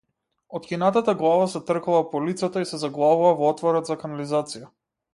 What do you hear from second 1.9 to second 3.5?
по улицата и се заглавува